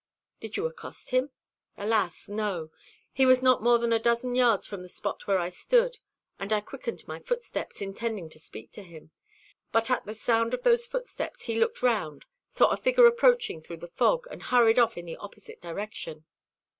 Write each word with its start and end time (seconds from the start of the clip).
"Did 0.39 0.57
you 0.57 0.65
accost 0.65 1.11
him?" 1.11 1.29
"Alas, 1.77 2.27
no! 2.27 2.71
He 3.13 3.23
was 3.23 3.43
not 3.43 3.61
more 3.61 3.77
than 3.77 3.93
a 3.93 3.99
dozen 3.99 4.33
yards 4.33 4.65
from 4.65 4.81
the 4.81 4.89
spot 4.89 5.27
where 5.27 5.37
I 5.37 5.49
stood, 5.49 5.99
and 6.39 6.51
I 6.51 6.59
quickened 6.59 7.07
my 7.07 7.19
footsteps, 7.19 7.83
intending 7.83 8.27
to 8.29 8.39
speak 8.39 8.71
to 8.71 8.81
him; 8.81 9.11
but 9.71 9.91
at 9.91 10.03
the 10.07 10.15
sound 10.15 10.55
of 10.55 10.63
those 10.63 10.87
footsteps 10.87 11.43
he 11.43 11.53
looked 11.59 11.83
round, 11.83 12.25
saw 12.49 12.71
a 12.71 12.77
figure 12.77 13.05
approaching 13.05 13.61
through 13.61 13.77
the 13.77 13.89
fog, 13.89 14.25
and 14.31 14.41
hurried 14.41 14.79
off 14.79 14.97
in 14.97 15.05
the 15.05 15.17
opposite 15.17 15.61
direction. 15.61 16.25